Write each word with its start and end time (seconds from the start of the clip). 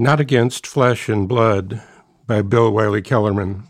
Not 0.00 0.20
Against 0.20 0.64
Flesh 0.64 1.08
and 1.08 1.28
Blood 1.28 1.82
by 2.24 2.40
Bill 2.40 2.70
Wylie-Kellermann. 2.70 3.64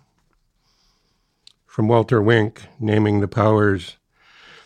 From 1.64 1.88
Walter 1.88 2.20
Wink, 2.20 2.64
naming 2.78 3.20
the 3.20 3.26
powers. 3.26 3.96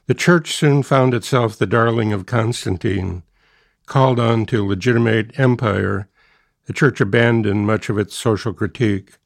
The 0.08 0.14
church 0.14 0.56
soon 0.56 0.82
found 0.82 1.14
itself 1.14 1.56
the 1.56 1.68
darling 1.68 2.12
of 2.12 2.26
Constantine. 2.26 3.22
Called 3.86 4.18
on 4.18 4.44
to 4.46 4.66
legitimate 4.66 5.38
empire, 5.38 6.08
the 6.66 6.72
church 6.72 7.00
abandoned 7.00 7.64
much 7.64 7.88
of 7.88 7.96
its 7.96 8.16
social 8.16 8.52
critique. 8.52 9.18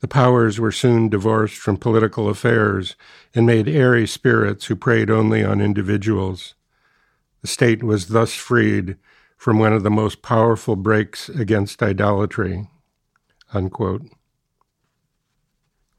The 0.00 0.08
powers 0.08 0.58
were 0.58 0.72
soon 0.72 1.08
divorced 1.08 1.58
from 1.58 1.76
political 1.76 2.28
affairs 2.28 2.96
and 3.36 3.46
made 3.46 3.68
airy 3.68 4.08
spirits 4.08 4.64
who 4.64 4.74
preyed 4.74 5.10
only 5.10 5.44
on 5.44 5.60
individuals. 5.60 6.56
The 7.40 7.46
state 7.46 7.84
was 7.84 8.08
thus 8.08 8.34
freed 8.34 8.96
from 9.42 9.58
one 9.58 9.72
of 9.72 9.82
the 9.82 9.90
most 9.90 10.22
powerful 10.22 10.76
brakes 10.76 11.28
against 11.28 11.82
idolatry. 11.82 12.68
Unquote. 13.52 14.02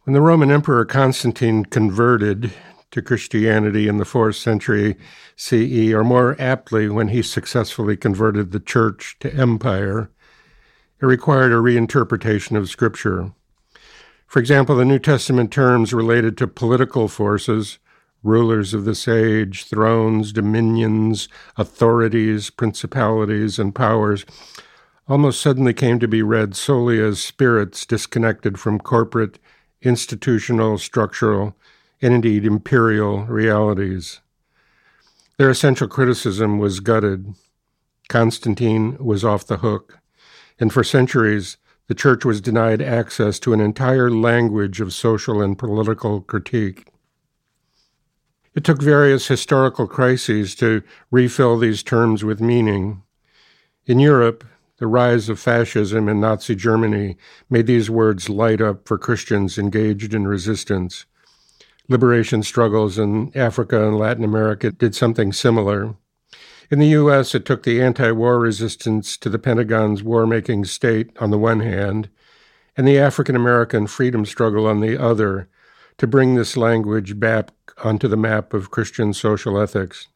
When 0.03 0.13
the 0.13 0.21
Roman 0.21 0.49
Emperor 0.49 0.85
Constantine 0.85 1.65
converted 1.65 2.53
to 2.91 3.01
Christianity 3.01 3.89
in 3.89 3.97
the 3.97 4.05
4th 4.05 4.35
century 4.35 4.95
CE, 5.35 5.91
or 5.91 6.05
more 6.05 6.37
aptly, 6.39 6.87
when 6.87 7.09
he 7.09 7.21
successfully 7.21 7.97
converted 7.97 8.53
the 8.53 8.61
church 8.61 9.17
to 9.19 9.35
empire, 9.35 10.09
it 11.01 11.05
required 11.05 11.51
a 11.51 11.55
reinterpretation 11.55 12.55
of 12.55 12.69
Scripture. 12.69 13.33
For 14.25 14.39
example, 14.39 14.77
the 14.77 14.85
New 14.85 14.99
Testament 14.99 15.51
terms 15.51 15.93
related 15.93 16.37
to 16.37 16.47
political 16.47 17.09
forces 17.09 17.77
rulers 18.23 18.73
of 18.73 18.85
this 18.85 19.07
age, 19.07 19.65
thrones, 19.65 20.31
dominions, 20.31 21.27
authorities, 21.57 22.49
principalities, 22.49 23.59
and 23.59 23.75
powers, 23.75 24.25
almost 25.07 25.41
suddenly 25.41 25.73
came 25.73 25.99
to 25.99 26.07
be 26.07 26.21
read 26.21 26.55
solely 26.55 26.99
as 26.99 27.21
spirits 27.21 27.85
disconnected 27.85 28.57
from 28.59 28.79
corporate, 28.79 29.37
institutional, 29.81 30.77
structural, 30.77 31.55
and 32.01 32.13
indeed 32.13 32.45
imperial 32.45 33.25
realities. 33.25 34.21
Their 35.37 35.49
essential 35.49 35.87
criticism 35.87 36.59
was 36.59 36.79
gutted. 36.79 37.33
Constantine 38.07 38.97
was 38.99 39.25
off 39.25 39.47
the 39.47 39.57
hook, 39.57 39.99
and 40.59 40.71
for 40.71 40.83
centuries 40.83 41.57
the 41.87 41.95
Church 41.95 42.23
was 42.23 42.39
denied 42.39 42.81
access 42.81 43.39
to 43.39 43.51
an 43.51 43.59
entire 43.59 44.09
language 44.09 44.79
of 44.79 44.93
social 44.93 45.41
and 45.41 45.59
political 45.59 46.21
critique. 46.21 46.92
It 48.55 48.63
took 48.63 48.81
various 48.81 49.27
historical 49.27 49.87
crises 49.87 50.53
to 50.55 50.83
refill 51.09 51.57
these 51.57 51.81
terms 51.81 52.23
with 52.23 52.39
meaning. 52.39 53.01
In 53.85 53.99
Europe, 53.99 54.43
the 54.77 54.85
rise 54.85 55.27
of 55.27 55.39
fascism 55.39 56.07
in 56.07 56.19
Nazi 56.19 56.55
Germany 56.55 57.17
made 57.49 57.65
these 57.65 57.89
words 57.89 58.29
light 58.29 58.61
up 58.61 58.87
for 58.87 58.97
Christians 58.97 59.57
engaged 59.57 60.13
in 60.13 60.27
resistance. 60.27 61.05
Liberation 61.89 62.43
struggles 62.43 62.99
in 62.99 63.31
Africa 63.35 63.87
and 63.87 63.97
Latin 63.97 64.23
America 64.23 64.71
did 64.71 64.93
something 64.95 65.33
similar. 65.33 65.95
In 66.69 66.79
the 66.79 66.87
U.S., 66.87 67.35
it 67.35 67.45
took 67.45 67.63
the 67.63 67.81
anti 67.81 68.11
war 68.11 68.39
resistance 68.39 69.17
to 69.17 69.29
the 69.29 69.39
Pentagon's 69.39 70.03
war 70.03 70.25
making 70.27 70.65
state 70.65 71.09
on 71.19 71.31
the 71.31 71.37
one 71.37 71.59
hand, 71.59 72.09
and 72.77 72.87
the 72.87 72.99
African 72.99 73.35
American 73.35 73.87
freedom 73.87 74.25
struggle 74.25 74.65
on 74.67 74.79
the 74.79 74.97
other 74.97 75.49
to 75.97 76.07
bring 76.07 76.35
this 76.35 76.57
language 76.57 77.19
back 77.19 77.51
onto 77.83 78.07
the 78.07 78.17
map 78.17 78.53
of 78.53 78.71
Christian 78.71 79.13
social 79.13 79.59
ethics. 79.59 80.07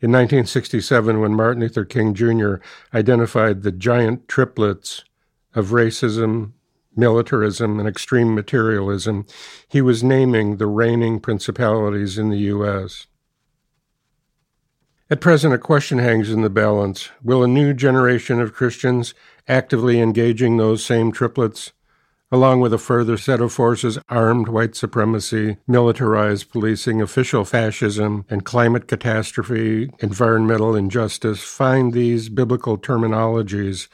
In 0.00 0.12
1967, 0.12 1.20
when 1.20 1.34
Martin 1.34 1.60
Luther 1.60 1.84
King 1.84 2.14
Jr. 2.14 2.56
identified 2.94 3.62
the 3.62 3.72
giant 3.72 4.28
triplets 4.28 5.02
of 5.54 5.68
racism, 5.68 6.52
militarism, 6.94 7.80
and 7.80 7.88
extreme 7.88 8.34
materialism, 8.34 9.26
he 9.68 9.80
was 9.80 10.04
naming 10.04 10.56
the 10.56 10.66
reigning 10.66 11.18
principalities 11.18 12.16
in 12.16 12.28
the 12.28 12.38
U.S. 12.38 13.06
At 15.10 15.20
present, 15.20 15.54
a 15.54 15.58
question 15.58 15.98
hangs 15.98 16.30
in 16.30 16.42
the 16.42 16.50
balance. 16.50 17.10
Will 17.22 17.42
a 17.42 17.48
new 17.48 17.72
generation 17.72 18.40
of 18.40 18.52
Christians 18.52 19.14
actively 19.48 20.00
engaging 20.00 20.56
those 20.56 20.84
same 20.84 21.10
triplets 21.10 21.72
along 22.30 22.60
with 22.60 22.74
a 22.74 22.78
further 22.78 23.16
set 23.16 23.40
of 23.40 23.52
forces 23.52 23.98
armed 24.08 24.48
white 24.48 24.76
supremacy, 24.76 25.56
militarized 25.66 26.50
policing, 26.50 27.00
official 27.00 27.44
fascism, 27.44 28.24
and 28.28 28.44
climate 28.44 28.86
catastrophe, 28.86 29.90
environmental 30.00 30.76
injustice, 30.76 31.42
find 31.42 31.92
these 31.92 32.28
biblical 32.28 32.76
terminologies 32.76 33.88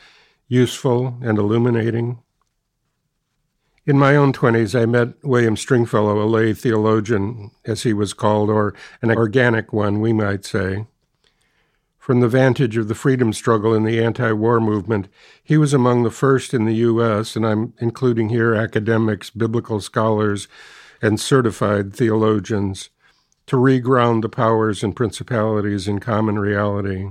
useful 0.48 1.18
and 1.22 1.38
illuminating? 1.38 2.18
In 3.86 3.98
my 3.98 4.16
own 4.16 4.32
20s, 4.32 4.80
I 4.80 4.86
met 4.86 5.14
William 5.22 5.56
Stringfellow, 5.56 6.22
a 6.22 6.24
lay 6.24 6.54
theologian, 6.54 7.50
as 7.66 7.82
he 7.82 7.92
was 7.92 8.14
called, 8.14 8.48
or 8.48 8.74
an 9.02 9.10
organic 9.10 9.72
one, 9.74 10.00
we 10.00 10.12
might 10.12 10.44
say. 10.44 10.86
From 12.04 12.20
the 12.20 12.28
vantage 12.28 12.76
of 12.76 12.88
the 12.88 12.94
freedom 12.94 13.32
struggle 13.32 13.72
and 13.72 13.86
the 13.86 14.04
anti 14.04 14.30
war 14.32 14.60
movement, 14.60 15.08
he 15.42 15.56
was 15.56 15.72
among 15.72 16.02
the 16.02 16.10
first 16.10 16.52
in 16.52 16.66
the 16.66 16.74
U.S., 16.74 17.34
and 17.34 17.46
I'm 17.46 17.72
including 17.78 18.28
here 18.28 18.54
academics, 18.54 19.30
biblical 19.30 19.80
scholars, 19.80 20.46
and 21.00 21.18
certified 21.18 21.94
theologians, 21.94 22.90
to 23.46 23.56
reground 23.56 24.20
the 24.20 24.28
powers 24.28 24.82
and 24.82 24.94
principalities 24.94 25.88
in 25.88 25.98
common 25.98 26.38
reality. 26.38 27.08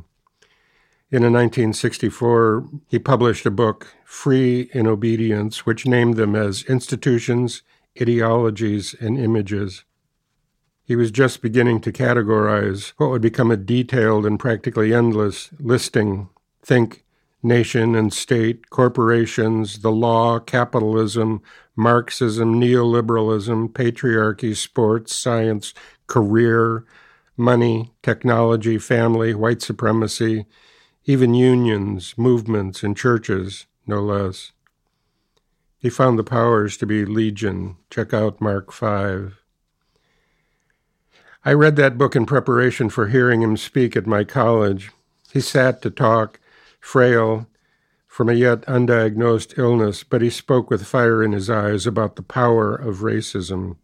In 1.10 1.24
1964, 1.24 2.70
he 2.88 3.00
published 3.00 3.48
a 3.48 3.50
book, 3.50 3.96
Free 4.06 4.70
in 4.76 4.86
Obedience, 4.86 5.66
which 5.66 5.88
named 5.88 6.18
them 6.18 6.36
as 6.36 6.62
institutions, 6.66 7.64
ideologies, 8.00 8.94
and 9.02 9.18
images. 9.18 9.86
He 10.86 10.96
was 10.96 11.12
just 11.12 11.42
beginning 11.42 11.82
to 11.82 11.92
categorize 11.92 12.94
what 12.98 13.10
would 13.10 13.22
become 13.22 13.52
a 13.52 13.58
detailed 13.58 14.26
and 14.26 14.40
practically 14.40 14.94
endless 14.94 15.50
listing. 15.60 16.30
Think 16.62 17.04
nation 17.42 17.96
and 17.96 18.14
state, 18.14 18.70
corporations, 18.70 19.80
the 19.80 19.92
law, 19.92 20.40
capitalism, 20.40 21.42
Marxism, 21.76 22.60
neoliberalism, 22.62 23.70
patriarchy, 23.70 24.56
sports, 24.56 25.16
science, 25.16 25.74
career, 26.08 26.86
money, 27.36 27.92
technology, 28.04 28.78
family, 28.78 29.34
white 29.34 29.62
supremacy, 29.62 30.46
even 31.06 31.34
unions, 31.34 32.14
movements, 32.16 32.84
and 32.84 32.96
churches, 32.96 33.66
no 33.88 34.02
less. 34.02 34.52
He 35.80 35.90
found 35.90 36.18
the 36.20 36.24
powers 36.24 36.78
to 36.78 36.86
be 36.86 37.06
legion. 37.06 37.78
Check 37.90 38.14
out 38.14 38.40
Mark 38.40 38.72
5. 38.72 39.43
I 41.46 41.52
read 41.52 41.76
that 41.76 41.98
book 41.98 42.16
in 42.16 42.26
preparation 42.26 42.90
for 42.90 43.08
hearing 43.08 43.42
him 43.42 43.58
speak 43.58 43.98
at 43.98 44.08
my 44.08 44.24
college. 44.24 44.92
He 45.34 45.42
sat 45.42 45.82
to 45.82 45.90
talk, 45.90 46.40
frail, 46.80 47.48
from 48.08 48.30
a 48.30 48.34
yet 48.34 48.62
undiagnosed 48.62 49.58
illness, 49.58 50.04
but 50.04 50.22
he 50.22 50.30
spoke 50.30 50.70
with 50.70 50.86
fire 50.86 51.22
in 51.22 51.34
his 51.34 51.50
eyes 51.50 51.86
about 51.86 52.16
the 52.16 52.22
power 52.22 52.74
of 52.74 53.00
racism. 53.00 53.76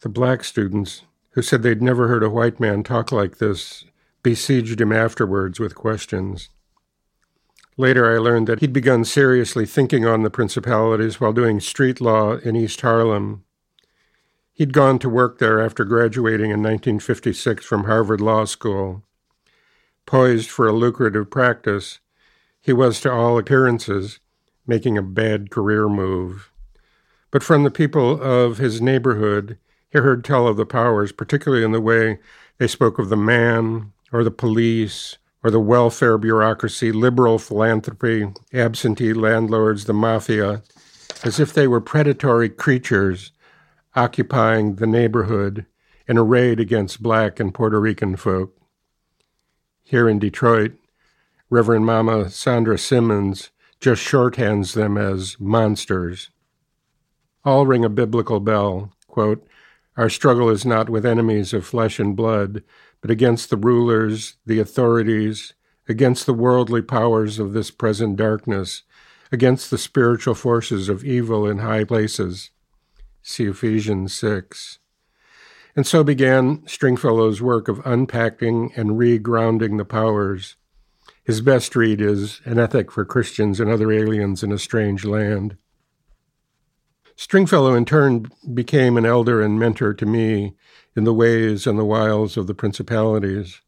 The 0.00 0.08
black 0.08 0.42
students, 0.42 1.02
who 1.30 1.42
said 1.42 1.62
they'd 1.62 1.82
never 1.82 2.08
heard 2.08 2.22
a 2.22 2.30
white 2.30 2.58
man 2.58 2.82
talk 2.82 3.12
like 3.12 3.36
this, 3.38 3.84
besieged 4.22 4.80
him 4.80 4.92
afterwards 4.92 5.60
with 5.60 5.74
questions. 5.74 6.48
Later, 7.76 8.10
I 8.10 8.18
learned 8.18 8.46
that 8.46 8.60
he'd 8.60 8.72
begun 8.72 9.04
seriously 9.04 9.66
thinking 9.66 10.06
on 10.06 10.22
the 10.22 10.30
principalities 10.30 11.20
while 11.20 11.34
doing 11.34 11.60
street 11.60 12.00
law 12.00 12.36
in 12.38 12.56
East 12.56 12.80
Harlem 12.80 13.44
He'd 14.58 14.72
gone 14.72 14.98
to 14.98 15.08
work 15.08 15.38
there 15.38 15.60
after 15.60 15.84
graduating 15.84 16.50
in 16.50 16.60
1956 16.60 17.64
from 17.64 17.84
Harvard 17.84 18.20
Law 18.20 18.44
School. 18.44 19.04
Poised 20.04 20.50
for 20.50 20.66
a 20.66 20.72
lucrative 20.72 21.30
practice, 21.30 22.00
he 22.60 22.72
was 22.72 23.00
to 23.02 23.12
all 23.12 23.38
appearances 23.38 24.18
making 24.66 24.98
a 24.98 25.02
bad 25.02 25.52
career 25.52 25.88
move. 25.88 26.50
But 27.30 27.44
from 27.44 27.62
the 27.62 27.70
people 27.70 28.20
of 28.20 28.58
his 28.58 28.80
neighborhood, 28.80 29.58
he 29.90 30.00
heard 30.00 30.24
tell 30.24 30.48
of 30.48 30.56
the 30.56 30.66
powers, 30.66 31.12
particularly 31.12 31.62
in 31.62 31.70
the 31.70 31.80
way 31.80 32.18
they 32.58 32.66
spoke 32.66 32.98
of 32.98 33.10
the 33.10 33.16
man, 33.16 33.92
or 34.12 34.24
the 34.24 34.32
police, 34.32 35.18
or 35.44 35.52
the 35.52 35.60
welfare 35.60 36.18
bureaucracy, 36.18 36.90
liberal 36.90 37.38
philanthropy, 37.38 38.32
absentee 38.52 39.12
landlords, 39.12 39.84
the 39.84 39.94
mafia, 39.94 40.64
as 41.22 41.38
if 41.38 41.52
they 41.52 41.68
were 41.68 41.80
predatory 41.80 42.48
creatures 42.48 43.30
occupying 43.94 44.76
the 44.76 44.86
neighborhood 44.86 45.66
in 46.06 46.16
a 46.16 46.22
raid 46.22 46.60
against 46.60 47.02
black 47.02 47.38
and 47.38 47.52
Puerto 47.52 47.80
Rican 47.80 48.16
folk. 48.16 48.56
Here 49.82 50.08
in 50.08 50.18
Detroit, 50.18 50.72
Reverend 51.50 51.86
Mama 51.86 52.30
Sandra 52.30 52.78
Simmons 52.78 53.50
just 53.80 54.02
shorthands 54.02 54.74
them 54.74 54.98
as 54.98 55.36
monsters. 55.38 56.30
All 57.44 57.66
ring 57.66 57.84
a 57.84 57.88
biblical 57.88 58.40
bell. 58.40 58.92
Quote, 59.06 59.46
Our 59.96 60.10
struggle 60.10 60.50
is 60.50 60.66
not 60.66 60.90
with 60.90 61.06
enemies 61.06 61.52
of 61.52 61.66
flesh 61.66 61.98
and 61.98 62.14
blood, 62.16 62.62
but 63.00 63.10
against 63.10 63.50
the 63.50 63.56
rulers, 63.56 64.34
the 64.44 64.60
authorities, 64.60 65.54
against 65.88 66.26
the 66.26 66.34
worldly 66.34 66.82
powers 66.82 67.38
of 67.38 67.52
this 67.52 67.70
present 67.70 68.16
darkness, 68.16 68.82
against 69.32 69.70
the 69.70 69.78
spiritual 69.78 70.34
forces 70.34 70.88
of 70.88 71.04
evil 71.04 71.48
in 71.48 71.58
high 71.58 71.84
places. 71.84 72.50
See 73.28 73.44
Ephesians 73.44 74.14
6. 74.14 74.78
And 75.76 75.86
so 75.86 76.02
began 76.02 76.62
Stringfellow's 76.66 77.42
work 77.42 77.68
of 77.68 77.82
unpacking 77.84 78.72
and 78.74 78.92
regrounding 78.92 79.76
the 79.76 79.84
powers. 79.84 80.56
His 81.24 81.42
best 81.42 81.76
read 81.76 82.00
is 82.00 82.40
An 82.46 82.58
Ethic 82.58 82.90
for 82.90 83.04
Christians 83.04 83.60
and 83.60 83.70
Other 83.70 83.92
Aliens 83.92 84.42
in 84.42 84.50
a 84.50 84.58
Strange 84.58 85.04
Land. 85.04 85.58
Stringfellow, 87.16 87.74
in 87.74 87.84
turn, 87.84 88.30
became 88.54 88.96
an 88.96 89.04
elder 89.04 89.42
and 89.42 89.60
mentor 89.60 89.92
to 89.92 90.06
me 90.06 90.56
in 90.96 91.04
the 91.04 91.12
ways 91.12 91.66
and 91.66 91.78
the 91.78 91.84
wiles 91.84 92.38
of 92.38 92.46
the 92.46 92.54
principalities. 92.54 93.60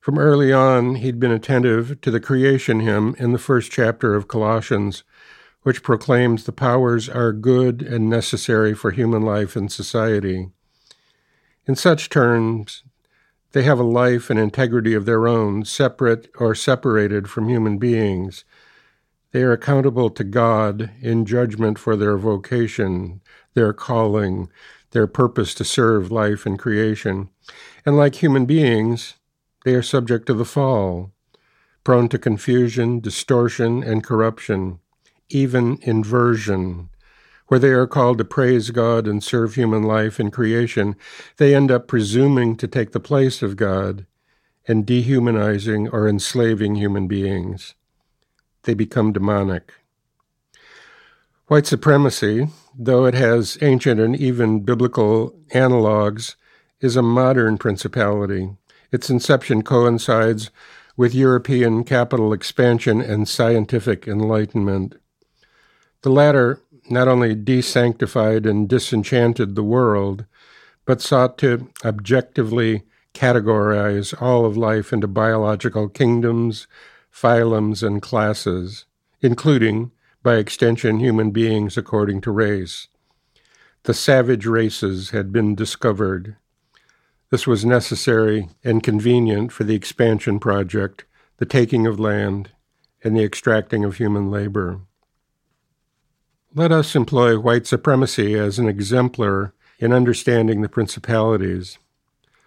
From 0.00 0.18
early 0.18 0.54
on, 0.54 0.94
he'd 0.94 1.20
been 1.20 1.32
attentive 1.32 2.00
to 2.00 2.10
the 2.10 2.18
creation 2.18 2.80
hymn 2.80 3.14
in 3.18 3.32
the 3.32 3.38
first 3.38 3.70
chapter 3.70 4.14
of 4.14 4.26
Colossians, 4.26 5.04
which 5.62 5.82
proclaims 5.82 6.44
the 6.44 6.52
powers 6.52 7.08
are 7.08 7.32
good 7.32 7.82
and 7.82 8.08
necessary 8.08 8.74
for 8.74 8.90
human 8.90 9.22
life 9.22 9.56
and 9.56 9.70
society. 9.70 10.48
In 11.66 11.76
such 11.76 12.08
terms, 12.08 12.82
they 13.52 13.62
have 13.64 13.78
a 13.78 13.84
life 13.84 14.30
and 14.30 14.38
integrity 14.38 14.94
of 14.94 15.06
their 15.06 15.26
own, 15.26 15.64
separate 15.64 16.30
or 16.38 16.54
separated 16.54 17.28
from 17.28 17.48
human 17.48 17.78
beings. 17.78 18.44
They 19.32 19.42
are 19.42 19.52
accountable 19.52 20.10
to 20.10 20.24
God 20.24 20.90
in 21.00 21.26
judgment 21.26 21.78
for 21.78 21.96
their 21.96 22.16
vocation, 22.16 23.20
their 23.54 23.72
calling, 23.72 24.48
their 24.92 25.06
purpose 25.06 25.54
to 25.54 25.64
serve 25.64 26.10
life 26.10 26.46
and 26.46 26.58
creation. 26.58 27.28
And 27.84 27.96
like 27.96 28.16
human 28.16 28.46
beings, 28.46 29.14
they 29.64 29.74
are 29.74 29.82
subject 29.82 30.26
to 30.26 30.34
the 30.34 30.44
fall, 30.44 31.12
prone 31.84 32.08
to 32.08 32.18
confusion, 32.18 33.00
distortion, 33.00 33.82
and 33.82 34.02
corruption, 34.02 34.78
even 35.30 35.78
inversion. 35.82 36.88
Where 37.46 37.60
they 37.60 37.70
are 37.70 37.86
called 37.86 38.18
to 38.18 38.24
praise 38.24 38.70
God 38.70 39.06
and 39.08 39.22
serve 39.22 39.54
human 39.54 39.82
life 39.82 40.18
and 40.18 40.32
creation, 40.32 40.94
they 41.36 41.54
end 41.54 41.70
up 41.70 41.88
presuming 41.88 42.56
to 42.56 42.68
take 42.68 42.92
the 42.92 43.00
place 43.00 43.42
of 43.42 43.56
God 43.56 44.06
and 44.68 44.86
dehumanizing 44.86 45.88
or 45.88 46.08
enslaving 46.08 46.76
human 46.76 47.08
beings. 47.08 47.74
They 48.62 48.74
become 48.74 49.12
demonic. 49.12 49.72
White 51.46 51.66
supremacy, 51.66 52.48
though 52.78 53.06
it 53.06 53.14
has 53.14 53.58
ancient 53.60 53.98
and 53.98 54.14
even 54.14 54.60
biblical 54.60 55.34
analogues, 55.52 56.36
is 56.80 56.96
a 56.96 57.02
modern 57.02 57.58
principality 57.58 58.50
its 58.92 59.08
inception 59.08 59.62
coincides 59.62 60.50
with 60.96 61.14
European 61.14 61.84
capital 61.84 62.32
expansion 62.32 63.00
and 63.00 63.28
scientific 63.28 64.08
enlightenment. 64.08 64.96
The 66.02 66.10
latter 66.10 66.60
not 66.88 67.08
only 67.08 67.34
desanctified 67.34 68.46
and 68.46 68.68
disenchanted 68.68 69.54
the 69.54 69.62
world, 69.62 70.24
but 70.86 71.00
sought 71.00 71.36
to 71.38 71.68
objectively 71.84 72.82
categorize 73.14 74.14
all 74.20 74.46
of 74.46 74.56
life 74.56 74.92
into 74.92 75.06
biological 75.06 75.88
kingdoms, 75.88 76.66
phylums, 77.12 77.86
and 77.86 78.00
classes, 78.00 78.86
including, 79.20 79.90
by 80.22 80.36
extension, 80.36 81.00
human 81.00 81.30
beings 81.30 81.76
according 81.76 82.20
to 82.22 82.30
race. 82.30 82.88
The 83.82 83.94
savage 83.94 84.46
races 84.46 85.10
had 85.10 85.32
been 85.32 85.54
discovered. 85.54 86.36
This 87.30 87.46
was 87.46 87.64
necessary 87.64 88.48
and 88.64 88.82
convenient 88.82 89.52
for 89.52 89.64
the 89.64 89.74
expansion 89.74 90.38
project, 90.38 91.04
the 91.38 91.46
taking 91.46 91.86
of 91.86 92.00
land, 92.00 92.50
and 93.02 93.16
the 93.16 93.24
extracting 93.24 93.84
of 93.84 93.96
human 93.96 94.30
labor. 94.30 94.80
Let 96.52 96.72
us 96.72 96.96
employ 96.96 97.38
white 97.38 97.68
supremacy 97.68 98.34
as 98.34 98.58
an 98.58 98.68
exemplar 98.68 99.54
in 99.78 99.92
understanding 99.92 100.62
the 100.62 100.68
principalities. 100.68 101.78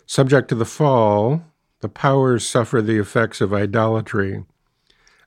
Subject 0.06 0.50
to 0.50 0.56
the 0.56 0.66
fall, 0.66 1.46
the 1.80 1.88
powers 1.88 2.46
suffer 2.46 2.82
the 2.82 3.00
effects 3.00 3.40
of 3.40 3.54
idolatry. 3.54 4.44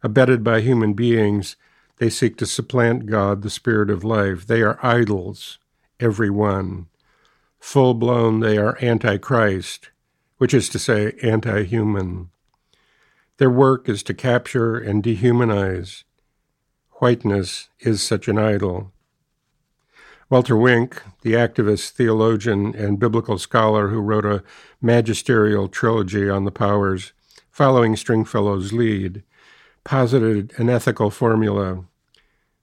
Abetted 0.02 0.44
by 0.44 0.60
human 0.60 0.92
beings, 0.92 1.56
they 1.96 2.10
seek 2.10 2.36
to 2.36 2.44
supplant 2.44 3.06
God, 3.06 3.40
the 3.40 3.48
Spirit 3.48 3.88
of 3.88 4.04
life. 4.04 4.46
They 4.46 4.60
are 4.60 4.78
idols, 4.82 5.58
every 5.98 6.28
one. 6.28 6.88
Full 7.58 7.94
blown, 7.94 8.40
they 8.40 8.58
are 8.58 8.76
antichrist, 8.82 9.88
which 10.36 10.52
is 10.52 10.68
to 10.68 10.78
say, 10.78 11.14
anti 11.22 11.64
human. 11.64 12.28
Their 13.38 13.50
work 13.50 13.88
is 13.88 14.02
to 14.02 14.12
capture 14.12 14.76
and 14.76 15.02
dehumanize. 15.02 16.04
Whiteness 16.98 17.68
is 17.80 18.02
such 18.02 18.26
an 18.26 18.38
idol. 18.38 18.90
Walter 20.30 20.56
Wink, 20.56 21.02
the 21.20 21.34
activist, 21.34 21.90
theologian, 21.90 22.74
and 22.74 22.98
biblical 22.98 23.36
scholar 23.36 23.88
who 23.88 24.00
wrote 24.00 24.24
a 24.24 24.42
magisterial 24.80 25.68
trilogy 25.68 26.28
on 26.28 26.44
the 26.44 26.50
powers, 26.50 27.12
following 27.50 27.96
Stringfellow's 27.96 28.72
lead, 28.72 29.22
posited 29.84 30.52
an 30.58 30.70
ethical 30.70 31.10
formula. 31.10 31.84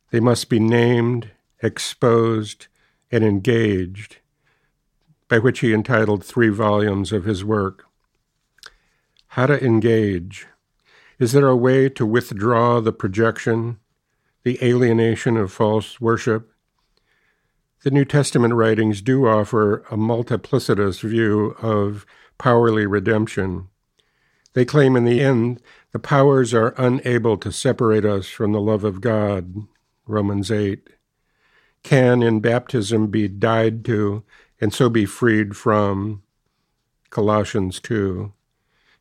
They 0.09 0.19
must 0.19 0.49
be 0.49 0.59
named, 0.59 1.29
exposed, 1.61 2.67
and 3.11 3.23
engaged 3.23 4.17
by 5.27 5.37
which 5.39 5.59
he 5.59 5.73
entitled 5.73 6.23
three 6.23 6.49
volumes 6.49 7.11
of 7.11 7.25
his 7.25 7.45
work. 7.45 7.85
How 9.27 9.45
to 9.45 9.63
engage. 9.63 10.47
Is 11.17 11.31
there 11.31 11.47
a 11.47 11.55
way 11.55 11.87
to 11.89 12.05
withdraw 12.05 12.81
the 12.81 12.91
projection, 12.91 13.79
the 14.43 14.59
alienation 14.63 15.37
of 15.37 15.51
false 15.51 15.99
worship? 15.99 16.51
The 17.83 17.91
New 17.91 18.05
Testament 18.05 18.53
writings 18.53 19.01
do 19.01 19.27
offer 19.27 19.79
a 19.91 19.97
multiplicitous 19.97 21.01
view 21.01 21.55
of 21.61 22.05
powerly 22.39 22.89
redemption. 22.89 23.67
They 24.53 24.65
claim 24.65 24.95
in 24.95 25.05
the 25.05 25.21
end 25.21 25.61
the 25.91 25.99
powers 25.99 26.53
are 26.53 26.73
unable 26.77 27.37
to 27.37 27.51
separate 27.51 28.05
us 28.05 28.27
from 28.27 28.51
the 28.51 28.61
love 28.61 28.83
of 28.83 29.01
God, 29.01 29.67
Romans 30.05 30.51
8. 30.51 30.89
Can 31.83 32.23
in 32.23 32.39
baptism 32.39 33.07
be 33.07 33.27
died 33.27 33.83
to 33.85 34.23
and 34.63 34.73
so 34.73 34.89
be 34.89 35.05
freed 35.05 35.57
from 35.57 36.23
Colossians 37.09 37.81
2, 37.81 38.31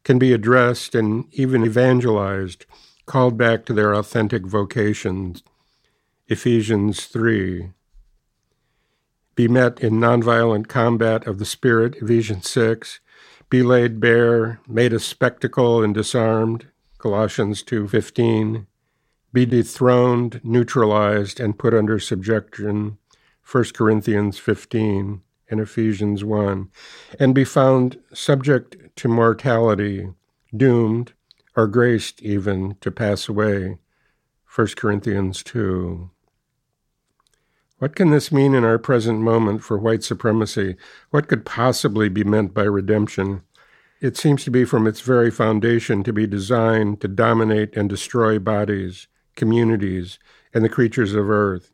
can 0.03 0.19
be 0.19 0.33
addressed 0.33 0.95
and 0.95 1.25
even 1.33 1.65
evangelized, 1.65 2.67
called 3.07 3.37
back 3.37 3.65
to 3.67 3.73
their 3.73 3.93
authentic 3.93 4.47
vocations. 4.47 5.43
Ephesians 6.29 7.07
3. 7.07 7.73
Be 9.35 9.49
met 9.49 9.81
in 9.81 9.95
nonviolent 9.95 10.69
combat 10.69 11.27
of 11.27 11.39
the 11.39 11.45
Spirit, 11.45 11.97
Ephesians 11.97 12.49
6. 12.51 13.01
Be 13.51 13.63
laid 13.63 14.01
bare, 14.01 14.61
made 14.69 14.93
a 14.93 15.01
spectacle 15.01 15.83
and 15.83 15.95
disarmed, 15.95 16.69
Colossians 16.99 17.63
2:15. 17.63 18.67
Be 19.33 19.47
dethroned, 19.47 20.41
neutralized, 20.45 21.41
and 21.41 21.59
put 21.59 21.75
under 21.75 21.99
subjection, 21.99 22.99
1 23.43 23.75
Corinthians 23.75 24.39
15 24.39 25.23
and 25.51 25.61
Ephesians 25.61 26.25
1, 26.25 26.71
and 27.19 27.35
be 27.35 27.45
found 27.45 27.99
subject 28.13 28.77
to 28.97 29.09
mortality, 29.09 30.09
doomed, 30.57 31.13
or 31.57 31.67
graced 31.67 32.23
even 32.23 32.77
to 32.81 32.91
pass 32.91 33.29
away. 33.29 33.79
1 34.55 34.67
Corinthians 34.77 35.43
2. 35.43 36.11
What 37.79 37.97
can 37.97 38.11
this 38.11 38.31
mean 38.31 38.55
in 38.55 38.65
our 38.65 38.79
present 38.79 39.21
moment 39.21 39.63
for 39.63 39.77
white 39.77 40.05
supremacy? 40.05 40.77
What 41.11 41.27
could 41.27 41.45
possibly 41.45 42.09
be 42.09 42.23
meant 42.23 42.55
by 42.55 42.63
redemption? 42.63 43.43
It 44.01 44.17
seems 44.17 44.45
to 44.45 44.51
be 44.51 44.65
from 44.65 44.87
its 44.87 45.01
very 45.01 45.31
foundation 45.31 46.03
to 46.05 46.13
be 46.13 46.27
designed 46.27 47.01
to 47.01 47.09
dominate 47.09 47.77
and 47.77 47.89
destroy 47.89 48.39
bodies, 48.39 49.09
communities, 49.37 50.19
and 50.55 50.65
the 50.65 50.69
creatures 50.69 51.15
of 51.15 51.31
earth. 51.31 51.73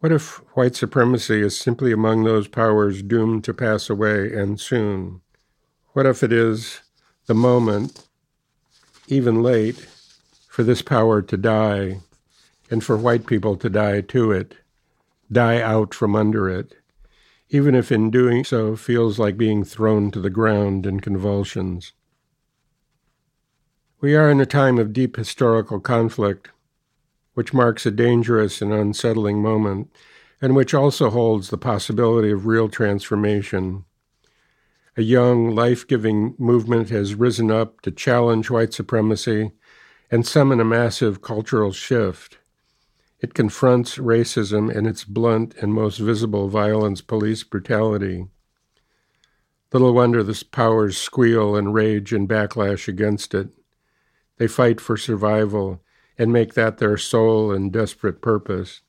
What 0.00 0.12
if 0.12 0.38
white 0.56 0.76
supremacy 0.76 1.40
is 1.40 1.56
simply 1.56 1.90
among 1.90 2.24
those 2.24 2.48
powers 2.48 3.02
doomed 3.02 3.44
to 3.44 3.54
pass 3.54 3.88
away 3.88 4.32
and 4.32 4.60
soon? 4.60 5.22
What 5.94 6.06
if 6.06 6.22
it 6.22 6.32
is 6.32 6.80
the 7.26 7.34
moment, 7.34 8.05
even 9.08 9.42
late, 9.42 9.86
for 10.48 10.62
this 10.62 10.82
power 10.82 11.20
to 11.22 11.36
die 11.36 12.00
and 12.70 12.82
for 12.82 12.96
white 12.96 13.26
people 13.26 13.56
to 13.56 13.68
die 13.68 14.00
to 14.00 14.32
it, 14.32 14.54
die 15.30 15.60
out 15.60 15.94
from 15.94 16.16
under 16.16 16.48
it, 16.48 16.74
even 17.50 17.74
if 17.74 17.92
in 17.92 18.10
doing 18.10 18.44
so 18.44 18.74
feels 18.74 19.18
like 19.18 19.36
being 19.36 19.64
thrown 19.64 20.10
to 20.10 20.20
the 20.20 20.30
ground 20.30 20.86
in 20.86 21.00
convulsions? 21.00 21.92
We 24.00 24.14
are 24.16 24.30
in 24.30 24.40
a 24.40 24.46
time 24.46 24.78
of 24.78 24.92
deep 24.92 25.16
historical 25.16 25.80
conflict 25.80 26.50
which 27.36 27.52
marks 27.52 27.84
a 27.84 27.90
dangerous 27.90 28.62
and 28.62 28.72
unsettling 28.72 29.42
moment, 29.42 29.94
and 30.40 30.56
which 30.56 30.72
also 30.72 31.10
holds 31.10 31.50
the 31.50 31.58
possibility 31.58 32.30
of 32.30 32.46
real 32.46 32.66
transformation. 32.66 33.84
A 34.98 35.02
young, 35.02 35.54
life 35.54 35.86
giving 35.86 36.34
movement 36.38 36.88
has 36.88 37.14
risen 37.14 37.50
up 37.50 37.82
to 37.82 37.90
challenge 37.90 38.48
white 38.48 38.72
supremacy 38.72 39.52
and 40.10 40.26
summon 40.26 40.58
a 40.58 40.64
massive 40.64 41.20
cultural 41.20 41.70
shift. 41.70 42.38
It 43.20 43.34
confronts 43.34 43.98
racism 43.98 44.74
in 44.74 44.86
its 44.86 45.04
blunt 45.04 45.54
and 45.60 45.74
most 45.74 45.98
visible 45.98 46.48
violence, 46.48 47.02
police 47.02 47.44
brutality. 47.44 48.28
Little 49.70 49.92
wonder 49.92 50.22
the 50.22 50.42
powers 50.50 50.96
squeal 50.96 51.56
and 51.56 51.74
rage 51.74 52.14
and 52.14 52.26
backlash 52.26 52.88
against 52.88 53.34
it. 53.34 53.48
They 54.38 54.46
fight 54.46 54.80
for 54.80 54.96
survival 54.96 55.82
and 56.16 56.32
make 56.32 56.54
that 56.54 56.78
their 56.78 56.96
sole 56.96 57.52
and 57.52 57.70
desperate 57.70 58.22
purpose. 58.22 58.80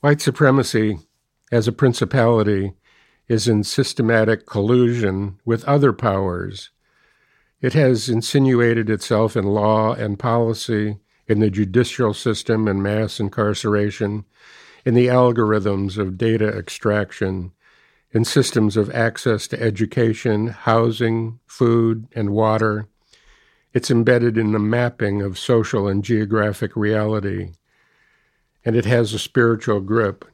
White 0.00 0.22
supremacy, 0.22 1.00
as 1.52 1.68
a 1.68 1.72
principality, 1.72 2.72
is 3.28 3.48
in 3.48 3.64
systematic 3.64 4.46
collusion 4.46 5.38
with 5.44 5.64
other 5.64 5.92
powers. 5.92 6.70
It 7.60 7.72
has 7.72 8.08
insinuated 8.08 8.88
itself 8.88 9.36
in 9.36 9.44
law 9.44 9.94
and 9.94 10.18
policy, 10.18 10.98
in 11.26 11.40
the 11.40 11.50
judicial 11.50 12.14
system 12.14 12.68
and 12.68 12.82
mass 12.82 13.18
incarceration, 13.18 14.24
in 14.84 14.94
the 14.94 15.08
algorithms 15.08 15.98
of 15.98 16.16
data 16.16 16.46
extraction, 16.46 17.52
in 18.12 18.24
systems 18.24 18.76
of 18.76 18.94
access 18.94 19.48
to 19.48 19.60
education, 19.60 20.46
housing, 20.48 21.40
food, 21.46 22.06
and 22.14 22.30
water. 22.30 22.88
It's 23.74 23.90
embedded 23.90 24.38
in 24.38 24.52
the 24.52 24.58
mapping 24.58 25.20
of 25.20 25.38
social 25.38 25.88
and 25.88 26.04
geographic 26.04 26.76
reality, 26.76 27.52
and 28.64 28.76
it 28.76 28.84
has 28.84 29.12
a 29.12 29.18
spiritual 29.18 29.80
grip. 29.80 30.24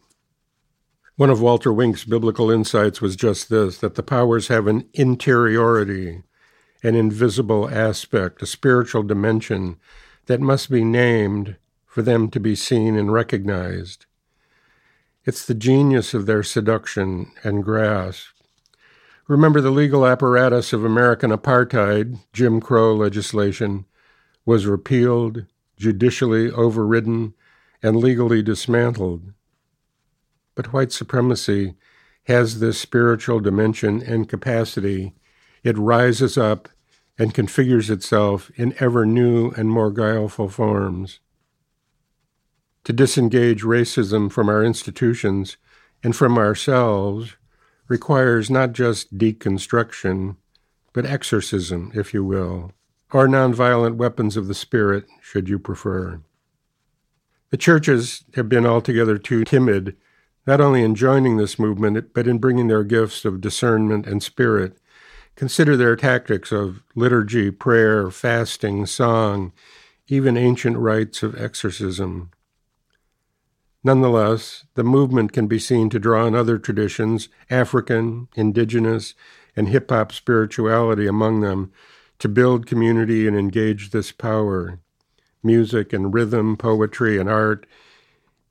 One 1.22 1.30
of 1.30 1.40
Walter 1.40 1.72
Wink's 1.72 2.02
biblical 2.02 2.50
insights 2.50 3.00
was 3.00 3.14
just 3.14 3.48
this 3.48 3.78
that 3.78 3.94
the 3.94 4.02
powers 4.02 4.48
have 4.48 4.66
an 4.66 4.88
interiority, 4.92 6.24
an 6.82 6.96
invisible 6.96 7.70
aspect, 7.70 8.42
a 8.42 8.46
spiritual 8.46 9.04
dimension 9.04 9.76
that 10.26 10.40
must 10.40 10.68
be 10.68 10.82
named 10.82 11.58
for 11.86 12.02
them 12.02 12.28
to 12.30 12.40
be 12.40 12.56
seen 12.56 12.96
and 12.96 13.12
recognized. 13.12 14.06
It's 15.24 15.46
the 15.46 15.54
genius 15.54 16.12
of 16.12 16.26
their 16.26 16.42
seduction 16.42 17.30
and 17.44 17.62
grasp. 17.62 18.30
Remember, 19.28 19.60
the 19.60 19.70
legal 19.70 20.04
apparatus 20.04 20.72
of 20.72 20.84
American 20.84 21.30
apartheid, 21.30 22.18
Jim 22.32 22.60
Crow 22.60 22.96
legislation, 22.96 23.84
was 24.44 24.66
repealed, 24.66 25.46
judicially 25.76 26.50
overridden, 26.50 27.34
and 27.80 27.98
legally 27.98 28.42
dismantled. 28.42 29.32
But 30.54 30.73
white 30.73 30.92
supremacy 30.92 31.75
has 32.25 32.61
this 32.61 32.78
spiritual 32.78 33.40
dimension 33.40 34.02
and 34.02 34.28
capacity. 34.28 35.14
It 35.64 35.78
rises 35.78 36.37
up 36.37 36.68
and 37.18 37.35
configures 37.35 37.90
itself 37.90 38.50
in 38.56 38.75
ever 38.78 39.04
new 39.04 39.50
and 39.50 39.71
more 39.71 39.90
guileful 39.90 40.49
forms. 40.49 41.21
To 42.85 42.92
disengage 42.92 43.62
racism 43.62 44.30
from 44.30 44.49
our 44.49 44.64
institutions 44.64 45.56
and 46.02 46.16
from 46.16 46.37
ourselves 46.37 47.37
requires 47.88 48.50
not 48.50 48.73
just 48.73 49.16
deconstruction, 49.18 50.37
but 50.92 51.06
exorcism, 51.06 51.92
if 51.94 52.12
you 52.12 52.25
will, 52.25 52.73
or 53.12 53.28
nonviolent 53.28 53.97
weapons 53.97 54.37
of 54.37 54.49
the 54.49 54.54
spirit, 54.54 55.06
should 55.21 55.49
you 55.49 55.59
prefer. 55.59 56.21
The 57.50 57.56
churches 57.56 58.25
have 58.35 58.49
been 58.49 58.66
altogether 58.66 59.18
too 59.18 59.44
timid, 59.44 59.97
not 60.46 60.61
only 60.61 60.82
in 60.82 60.94
joining 60.94 61.37
this 61.37 61.58
movement, 61.58 62.12
but 62.14 62.26
in 62.26 62.38
bringing 62.38 62.68
their 62.68 62.84
gifts 62.84 63.25
of 63.25 63.40
discernment 63.40 64.06
and 64.06 64.22
spirit 64.22 64.78
Consider 65.34 65.76
their 65.76 65.96
tactics 65.96 66.52
of 66.52 66.82
liturgy, 66.94 67.50
prayer, 67.50 68.11
fasting, 68.11 68.87
song, 68.87 69.52
even 70.08 70.37
ancient 70.37 70.76
rites 70.76 71.22
of 71.22 71.40
exorcism. 71.40 72.30
Nonetheless, 73.82 74.64
the 74.75 74.84
movement 74.84 75.32
can 75.32 75.46
be 75.49 75.58
seen 75.58 75.88
to 75.90 75.99
draw 75.99 76.26
on 76.26 76.34
other 76.34 76.58
traditions, 76.58 77.28
African, 77.50 78.28
indigenous, 78.37 79.14
and 79.56 79.68
hip 79.68 79.90
hop 79.90 80.12
spirituality 80.12 81.06
among 81.06 81.40
them, 81.40 81.72
to 82.18 82.28
build 82.28 82.66
community 82.66 83.26
and 83.26 83.37
engage 83.37 83.90
this 83.90 84.12
power. 84.12 84.78
Music 85.42 85.92
and 85.92 86.14
rhythm, 86.14 86.56
poetry 86.56 87.18
and 87.18 87.28
art, 87.28 87.66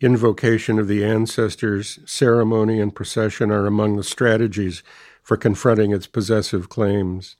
invocation 0.01 0.79
of 0.79 0.87
the 0.87 1.05
ancestors, 1.05 1.99
ceremony 2.05 2.81
and 2.81 2.93
procession 2.93 3.51
are 3.51 3.67
among 3.67 3.95
the 3.95 4.03
strategies 4.03 4.81
for 5.21 5.37
confronting 5.37 5.93
its 5.93 6.07
possessive 6.07 6.69
claims. 6.69 7.35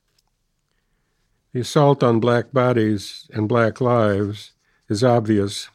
The 1.54 1.62
assault 1.62 2.04
on 2.04 2.20
black 2.20 2.54
bodies 2.54 3.28
and 3.34 3.50
black 3.50 3.82
lives 3.82 4.54
is 4.88 5.04
obvious. 5.04 5.70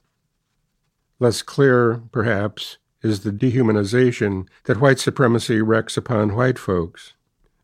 Less 1.18 1.42
clear, 1.42 2.02
perhaps, 2.12 2.78
is 3.02 3.20
the 3.20 3.32
dehumanization 3.32 4.46
that 4.64 4.80
white 4.80 4.98
supremacy 4.98 5.60
wreaks 5.60 5.96
upon 5.96 6.34
white 6.34 6.58
folks. 6.58 7.14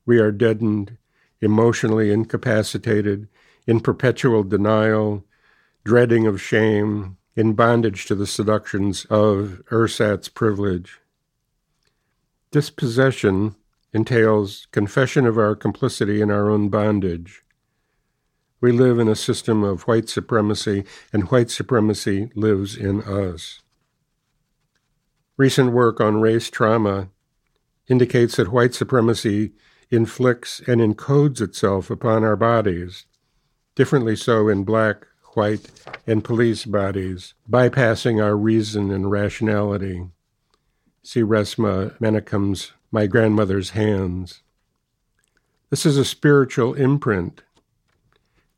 We 0.04 0.18
are 0.18 0.32
deadened, 0.32 0.98
emotionally 1.40 2.10
incapacitated, 2.12 3.28
in 3.66 3.80
perpetual 3.80 4.42
denial, 4.42 5.24
dreading 5.84 6.26
of 6.26 6.40
shame, 6.40 7.16
in 7.34 7.54
bondage 7.54 8.06
to 8.06 8.14
the 8.14 8.26
seductions 8.26 9.04
of 9.06 9.62
ersatz 9.70 10.28
privilege. 10.28 11.00
Dispossession 12.50 13.54
entails 13.92 14.66
confession 14.72 15.26
of 15.26 15.38
our 15.38 15.54
complicity 15.54 16.20
in 16.20 16.30
our 16.30 16.50
own 16.50 16.68
bondage. 16.68 17.42
We 18.60 18.72
live 18.72 18.98
in 18.98 19.08
a 19.08 19.16
system 19.16 19.64
of 19.64 19.82
white 19.82 20.08
supremacy, 20.08 20.84
and 21.12 21.30
white 21.30 21.50
supremacy 21.50 22.30
lives 22.34 22.76
in 22.76 23.02
us. 23.02 23.60
Recent 25.36 25.72
work 25.72 26.00
on 26.00 26.20
race 26.20 26.50
trauma 26.50 27.08
indicates 27.88 28.36
that 28.36 28.52
white 28.52 28.74
supremacy 28.74 29.52
inflicts 29.90 30.60
and 30.60 30.80
encodes 30.80 31.40
itself 31.40 31.90
upon 31.90 32.22
our 32.22 32.36
bodies, 32.36 33.06
differently 33.74 34.14
so 34.14 34.48
in 34.48 34.62
black, 34.62 35.06
white, 35.34 35.70
and 36.06 36.24
police 36.24 36.64
bodies, 36.64 37.34
bypassing 37.50 38.22
our 38.22 38.36
reason 38.36 38.90
and 38.90 39.10
rationality. 39.10 40.06
See 41.02 41.20
Resmaa 41.20 41.98
Menakem's 41.98 42.72
my 42.90 43.06
grandmother's 43.06 43.70
hands. 43.70 44.42
This 45.70 45.86
is 45.86 45.96
a 45.96 46.04
spiritual 46.04 46.74
imprint. 46.74 47.42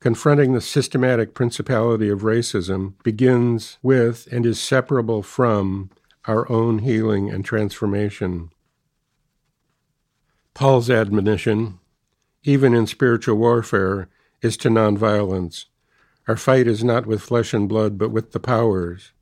Confronting 0.01 0.53
the 0.53 0.61
systematic 0.61 1.33
principality 1.33 2.09
of 2.11 2.23
racism 2.23 2.95
begins 3.05 3.79
with 3.83 4.29
and 4.31 4.45
is 4.45 4.61
separable 4.61 5.23
from 5.23 5.91
our 6.27 6.51
own 6.51 6.81
healing 6.81 7.31
and 7.31 7.45
transformation. 7.45 8.51
Paul's 10.53 10.91
admonition, 10.91 11.79
even 12.43 12.75
in 12.75 12.87
spiritual 12.87 13.37
warfare, 13.37 14.09
is 14.43 14.57
to 14.59 14.69
nonviolence. 14.69 15.67
Our 16.27 16.37
fight 16.37 16.67
is 16.67 16.83
not 16.83 17.07
with 17.07 17.23
flesh 17.23 17.53
and 17.53 17.69
blood, 17.69 17.99
but 17.99 18.11
with 18.11 18.33
the 18.33 18.41
powers. 18.41 19.13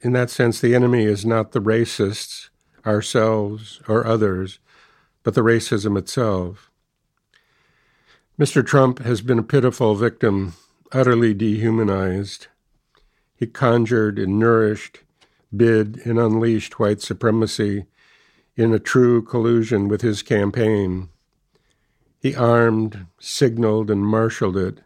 In 0.00 0.12
that 0.12 0.30
sense, 0.30 0.60
the 0.60 0.74
enemy 0.74 1.04
is 1.04 1.24
not 1.24 1.52
the 1.52 1.60
racists, 1.60 2.50
ourselves, 2.84 3.80
or 3.88 4.06
others, 4.06 4.58
but 5.22 5.34
the 5.34 5.40
racism 5.40 5.96
itself. 5.96 6.70
Mr. 8.38 8.66
Trump 8.66 8.98
has 8.98 9.20
been 9.20 9.38
a 9.38 9.44
pitiful 9.44 9.94
victim, 9.94 10.54
utterly 10.92 11.32
dehumanized. 11.32 12.48
He 13.36 13.46
conjured 13.46 14.18
and 14.18 14.38
nourished, 14.38 15.00
bid 15.56 16.00
and 16.04 16.18
unleashed 16.18 16.78
white 16.78 17.00
supremacy 17.00 17.86
in 18.56 18.72
a 18.72 18.78
true 18.78 19.22
collusion 19.22 19.88
with 19.88 20.02
his 20.02 20.22
campaign. 20.22 21.08
He 22.20 22.34
armed, 22.34 23.06
signaled, 23.18 23.90
and 23.90 24.04
marshaled 24.04 24.56
it, 24.56 24.83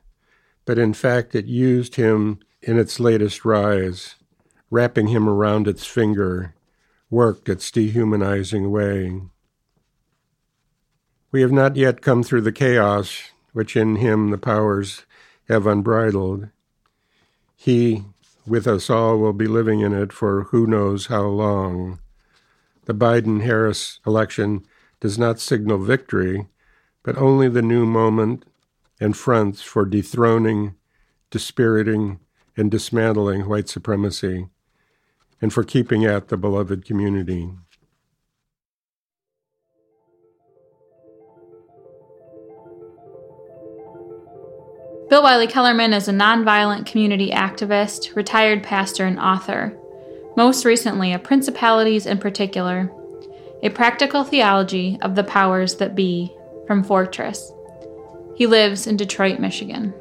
but 0.68 0.78
in 0.78 0.92
fact 0.92 1.34
it 1.34 1.46
used 1.46 1.94
him 1.94 2.38
in 2.60 2.78
its 2.78 3.00
latest 3.00 3.42
rise, 3.42 4.16
wrapping 4.70 5.06
him 5.06 5.26
around 5.26 5.66
its 5.66 5.86
finger 5.86 6.54
worked 7.08 7.48
its 7.48 7.70
dehumanizing 7.70 8.70
way. 8.70 9.18
We 11.32 11.40
have 11.40 11.52
not 11.52 11.76
yet 11.76 12.02
come 12.02 12.22
through 12.22 12.42
the 12.42 12.52
chaos 12.52 13.30
which 13.54 13.76
in 13.76 13.96
him 13.96 14.28
the 14.28 14.36
powers 14.36 15.06
have 15.48 15.66
unbridled. 15.66 16.48
He, 17.56 18.04
with 18.46 18.66
us 18.66 18.90
all, 18.90 19.16
will 19.16 19.32
be 19.32 19.46
living 19.46 19.80
in 19.80 19.94
it 19.94 20.12
for 20.12 20.44
who 20.50 20.66
knows 20.66 21.06
how 21.06 21.22
long. 21.22 21.98
The 22.84 22.94
Biden 22.94 23.42
Harris 23.42 24.00
election 24.06 24.66
does 25.00 25.18
not 25.18 25.40
signal 25.40 25.78
victory, 25.78 26.46
but 27.02 27.16
only 27.16 27.48
the 27.48 27.62
new 27.62 27.86
moment 27.86 28.44
and 29.00 29.16
fronts 29.16 29.62
for 29.62 29.84
dethroning, 29.84 30.74
dispiriting, 31.30 32.20
and 32.56 32.70
dismantling 32.70 33.48
white 33.48 33.68
supremacy, 33.68 34.48
and 35.40 35.52
for 35.52 35.62
keeping 35.62 36.04
at 36.04 36.28
the 36.28 36.36
beloved 36.36 36.84
community. 36.84 37.50
Bill 45.08 45.22
Wylie-Kellermann 45.22 45.94
is 45.94 46.06
a 46.06 46.12
nonviolent 46.12 46.84
community 46.84 47.30
activist, 47.30 48.14
retired 48.14 48.62
pastor, 48.62 49.06
and 49.06 49.18
author, 49.18 49.74
most 50.36 50.66
recently 50.66 51.14
of 51.14 51.22
Principalities 51.22 52.04
in 52.04 52.18
Particular, 52.18 52.92
a 53.62 53.70
practical 53.70 54.22
theology 54.22 54.98
of 55.00 55.14
the 55.14 55.24
powers 55.24 55.76
that 55.76 55.94
be 55.94 56.30
from 56.66 56.84
Fortress. 56.84 57.52
He 58.38 58.46
lives 58.46 58.86
in 58.86 58.96
Detroit, 58.96 59.40
Michigan. 59.40 59.92